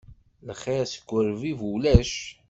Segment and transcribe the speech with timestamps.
[0.49, 2.11] Lxiṛ seg urbib ulac.